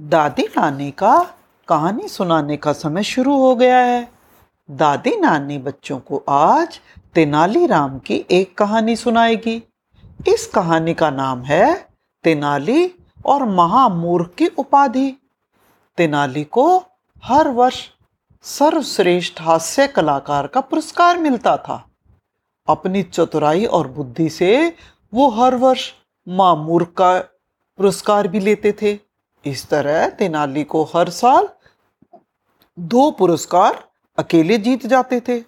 दादी 0.00 0.42
नानी 0.42 0.90
का 0.90 1.34
कहानी 1.68 2.08
सुनाने 2.08 2.56
का 2.56 2.72
समय 2.72 3.02
शुरू 3.02 3.36
हो 3.36 3.56
गया 3.56 3.78
है। 3.78 4.12
दादी 4.70 5.16
नानी 5.16 5.58
बच्चों 5.58 5.98
को 5.98 6.24
आज 6.28 6.80
तेनालीराम 7.14 7.98
की 7.98 8.24
एक 8.30 8.58
कहानी 8.58 8.96
सुनाएगी। 8.96 9.62
इस 10.28 10.46
कहानी 10.46 10.94
का 10.94 11.10
नाम 11.10 11.42
है 11.42 11.88
तेनाली 12.24 12.94
और 13.26 13.44
महामूर्ख 13.44 14.30
की 14.38 14.46
उपाधि। 14.46 15.16
तेनाली 15.96 16.44
को 16.44 16.82
हर 17.24 17.48
वर्ष 17.48 17.88
सर्वश्रेष्ठ 18.42 19.40
हास्य 19.40 19.86
कलाकार 19.86 20.46
का 20.46 20.60
पुरस्कार 20.60 21.18
मिलता 21.18 21.56
था। 21.56 21.90
अपनी 22.68 23.02
चतुराई 23.02 23.64
और 23.64 23.88
बुद्धि 23.88 24.30
से 24.30 24.76
वो 25.14 25.30
हर 25.30 25.54
वर्ष 25.54 25.92
माँ 26.28 26.56
मूर्ख 26.56 26.88
का 26.88 27.18
पुरस्कार 27.78 28.28
भी 28.28 28.40
लेते 28.40 28.72
थे। 28.72 29.09
इस 29.46 29.68
तरह 29.68 30.08
तेनाली 30.08 30.64
को 30.64 30.84
हर 30.84 31.10
साल 31.10 31.48
दो 32.78 33.10
पुरस्कार 33.10 33.84
अकेले 34.18 34.58
जीत 34.58 34.86
जाते 34.86 35.20
थे। 35.20 35.44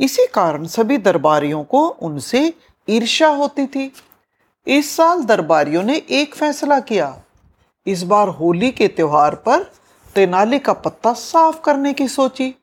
इसी 0.00 0.26
कारण 0.26 0.66
सभी 0.66 0.98
दरबारियों 0.98 1.64
को 1.64 1.88
उनसे 1.88 2.54
ईर्ष्या 2.88 3.28
होती 3.28 3.66
थी। 3.66 3.92
इस 4.66 4.96
साल 4.96 5.22
दरबारियों 5.22 5.82
ने 5.82 5.96
एक 6.10 6.34
फैसला 6.34 6.80
किया। 6.80 7.22
इस 7.86 8.02
बार 8.02 8.28
होली 8.28 8.70
के 8.70 8.88
त्योहार 8.88 9.34
पर 9.34 9.62
तेनाली 10.14 10.58
का 10.58 10.72
पत्ता 10.72 11.12
साफ़ 11.12 11.60
करने 11.60 11.92
की 11.92 12.08
सोची। 12.08 12.54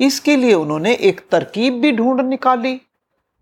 इसके 0.00 0.36
लिए 0.36 0.54
उन्होंने 0.54 0.94
एक 0.94 1.28
तरकीब 1.30 1.74
भी 1.74 1.92
ढूंढ 1.92 2.20
निकाली। 2.20 2.80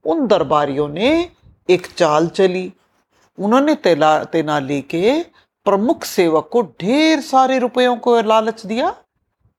उन 0.05 0.27
दरबारियों 0.27 0.89
ने 0.89 1.31
एक 1.71 1.87
चाल 1.87 2.29
चली। 2.29 2.73
उन्होंने 3.39 3.75
तेला 3.75 4.25
तेनाली 4.25 4.81
के 4.83 5.27
प्रमुख 5.67 6.05
सेवक 6.05 6.49
को 6.53 6.63
ढेर 6.81 7.21
सारे 7.21 7.59
रुपयों 7.59 7.97
को 7.97 8.21
लालच 8.23 8.65
दिया 8.67 8.95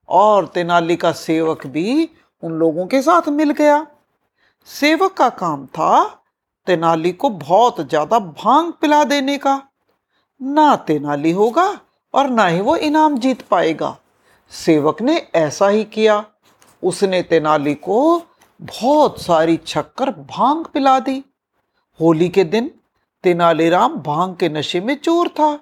और 0.09 0.45
तेनाली 0.45 0.95
का 0.95 1.11
सेवक 1.11 1.65
भी 1.67 2.09
उन 2.43 2.51
लोगों 2.51 2.85
के 2.87 3.01
साथ 3.01 3.29
मिल 3.29 3.51
गया। 3.51 3.85
सेवक 4.69 5.13
का 5.13 5.29
काम 5.29 5.65
था 5.65 6.03
तेनाली 6.67 7.11
को 7.11 7.29
बहुत 7.29 7.79
ज़्यादा 7.81 8.19
भाँग 8.19 8.71
पिला 8.81 9.03
देने 9.03 9.37
का। 9.37 9.61
ना 10.41 10.75
तेनाली 10.87 11.31
होगा 11.31 11.67
और 12.13 12.29
ना 12.29 12.45
ही 12.47 12.61
वो 12.61 12.75
इनाम 12.77 13.17
जीत 13.17 13.41
पाएगा। 13.41 13.95
सेवक 14.51 15.01
ने 15.01 15.15
ऐसा 15.35 15.67
ही 15.67 15.83
किया। 15.83 16.23
उसने 16.83 17.21
तेनाली 17.21 17.73
को 17.75 18.21
बहुत 18.59 19.21
सारी 19.21 19.57
छक्कर 19.57 20.09
भाँग 20.11 20.65
पिला 20.65 20.99
दी। 20.99 21.23
होली 21.99 22.29
के 22.29 22.43
दिन 22.43 22.71
तेनालीराम 23.23 23.95
भाँग 23.97 24.35
के 24.35 24.49
नशे 24.49 24.79
में 24.79 24.95
चोर 24.95 25.27
था। 25.29 25.53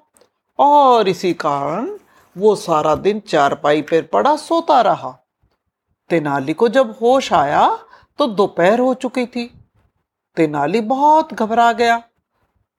और 0.59 1.07
इसी 1.07 1.33
कारण 1.35 1.89
वो 2.35 2.55
सारा 2.57 2.95
दिन 2.97 3.19
चारपाई 3.21 3.81
पर 3.81 4.01
पड़ा, 4.03 4.35
सोता 4.35 4.81
रहा। 4.81 5.09
तेनाली 6.09 6.53
को 6.53 6.67
जब 6.69 6.95
होश 7.01 7.31
आया 7.33 7.67
तो 8.19 8.27
दोपहर 8.27 8.79
हो 8.79 8.93
चुकी 8.95 9.25
थी। 9.25 9.45
तेनाली 10.37 10.81
बहुत 10.83 11.33
घबरा 11.33 11.71
गया। 11.73 12.01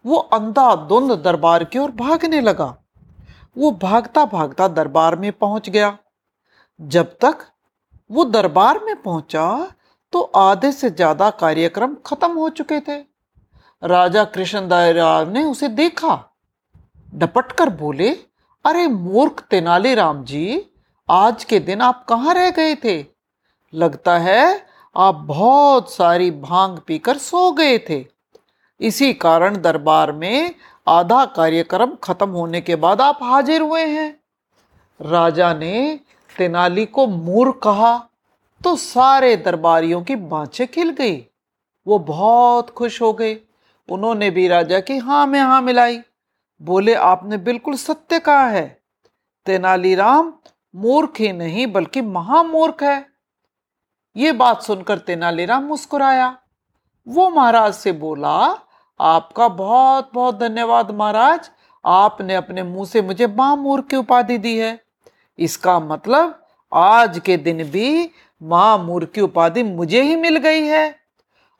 वो 0.04 0.16
अंधाधुंध 0.16 1.12
दरबार 1.14 1.64
की 1.64 1.78
ओर 1.78 1.90
भागने 1.92 2.40
लगा। 2.40 2.74
वो 3.56 3.70
भागता 3.72 4.24
भागता 4.26 4.68
दरबार 4.70 5.16
में 5.16 5.30
पहुँच 5.32 5.68
गया। 5.70 5.96
जब 6.80 7.16
तक 7.20 7.46
वो 8.10 8.24
दरबार 8.26 8.78
में 8.84 8.94
पहुँचा 9.02 9.46
तो 10.12 10.20
आधे 10.36 10.72
से 10.72 10.90
ज़्यादा 10.90 11.30
कार्यक्रम 11.32 11.96
खत्म 12.06 12.32
हो 12.32 12.48
चुके 12.50 12.80
थे। 12.80 12.98
राजा 13.82 14.24
कृष्णदयाल 14.26 15.28
ने 15.28 15.44
उसे 15.44 15.68
देखा। 15.70 16.14
डपट 17.20 17.52
कर 17.52 17.68
बोले, 17.68 18.10
अरे 18.64 18.86
मूर्ख 18.88 19.40
तेनालीराम 19.50 20.24
जी, 20.24 20.66
आज 21.08 21.44
के 21.44 21.58
दिन 21.58 21.80
आप 21.80 22.04
कहाँ 22.08 22.34
रह 22.34 22.50
गए 22.50 22.74
थे? 22.74 23.06
लगता 23.74 24.18
है 24.18 24.66
आप 24.96 25.14
बहुत 25.14 25.92
सारी 25.92 26.30
भाँग 26.30 26.78
पीकर 26.86 27.18
सो 27.18 27.52
गए 27.52 27.78
थे। 27.78 28.06
इसी 28.80 29.12
कारण 29.12 29.60
दरबार 29.60 30.12
में 30.12 30.54
आधा 30.88 31.24
कार्यक्रम 31.24 31.94
खत्म 31.94 32.28
होने 32.28 32.60
के 32.60 32.76
बाद 32.76 33.00
आप 33.00 33.18
हाजिर 33.22 33.60
हुए 33.60 33.86
हैं। 33.86 34.20
राजा 35.00 35.54
ने 35.54 36.00
तेनाली 36.38 36.86
को 36.86 37.06
मूर्ख 37.06 37.60
कहा 37.62 38.08
तो 38.64 38.76
सारे 38.76 39.36
दरबारियों 39.36 40.02
की 40.02 40.16
बाँचें 40.16 40.66
खिल 40.68 40.90
गई। 40.90 41.26
वो 41.86 41.98
बहुत 41.98 42.70
खुश 42.70 43.02
हो 43.02 43.12
गए। 43.12 43.40
उन्होंने 43.88 44.30
भी 44.30 44.48
राजा 44.48 44.80
की 44.80 44.98
हाँ 44.98 45.26
में 45.26 45.40
हाँ 45.40 45.62
मिलाई। 45.62 46.00
बोले, 46.62 46.94
आपने 46.94 47.36
बिल्कुल 47.36 47.74
सत्य 47.74 48.18
कहा 48.18 48.46
है। 48.46 48.82
तेनालीराम 49.46 50.32
मूर्ख 50.76 51.12
ही 51.18 51.32
नहीं, 51.32 51.66
बल्कि 51.66 52.00
महामूर्ख 52.00 52.82
है। 52.82 53.06
ये 54.16 54.32
बात 54.32 54.62
सुनकर 54.62 54.98
तेनालीराम 54.98 55.64
मुस्कुराया। 55.64 56.38
वो 57.08 57.30
महाराज 57.30 57.74
से 57.74 57.92
बोला, 57.92 58.58
आपका 59.00 59.48
बहुत 59.48 60.10
बहुत 60.14 60.38
धन्यवाद 60.38 60.90
महाराज। 60.90 61.50
आपने 61.84 62.34
अपने 62.34 62.62
मुँह 62.62 62.86
से 62.86 63.02
मुझे 63.02 63.26
महामूर्ख 63.26 63.86
की 63.86 63.96
उपाधि 63.96 64.38
दी 64.38 64.58
है। 64.58 64.84
इसका 65.38 65.80
मतलब 65.80 66.46
आज 66.72 67.18
के 67.18 67.36
दिन 67.36 67.64
भी 67.64 68.10
महामूर्ख 68.42 69.10
की 69.10 69.20
उपाधि 69.20 69.62
मुझे 69.62 70.02
ही 70.02 70.16
मिल 70.16 70.36
गई 70.36 70.66
है। 70.66 70.96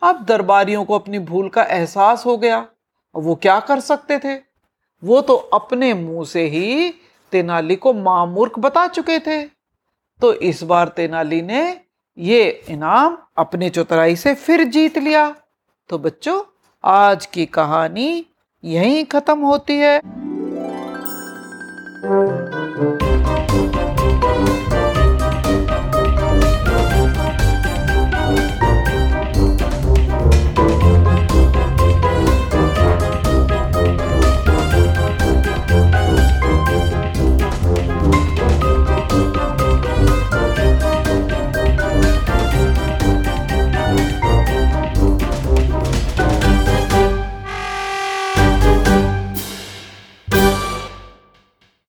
अब 0.03 0.25
दरबारियों 0.25 0.85
को 0.85 0.95
अपनी 0.95 1.19
भूल 1.19 1.49
का 1.49 1.63
एहसास 1.63 2.27
हो 2.27 2.37
गया। 2.37 2.67
वो 3.15 3.35
क्या 3.35 3.61
कर 3.61 3.81
सकते 3.81 4.19
थे? 4.19 4.50
वो 5.05 5.21
तो 5.21 5.35
अपने 5.35 5.95
मुँह 5.95 6.25
से 6.25 6.43
ही 6.47 6.95
तेनाली 7.33 7.77
को 7.77 7.93
मामूर्ख 7.93 8.59
बता 8.59 8.87
चुके 8.87 9.19
थे। 9.19 9.43
तो 10.21 10.33
इस 10.33 10.63
बार 10.63 10.89
तेनाली 10.89 11.43
ने 11.43 11.81
ये 12.19 12.65
इनाम 12.69 13.19
अपने 13.37 13.71
चौतराई 13.71 14.17
से 14.17 14.35
फिर 14.35 14.65
जीत 14.65 14.99
लिया। 14.99 15.37
तो 15.89 15.99
बच्चों, 15.99 16.43
आज 16.85 17.27
की 17.27 17.47
कहानी 17.47 18.27
यहीं 18.65 19.05
खत्म 19.05 19.39
होती 19.39 19.77
है। 19.77 20.01